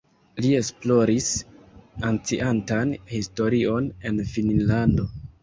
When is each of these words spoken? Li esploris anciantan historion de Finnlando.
Li 0.43 0.51
esploris 0.59 1.27
anciantan 2.07 2.95
historion 3.13 3.93
de 4.19 4.27
Finnlando. 4.33 5.09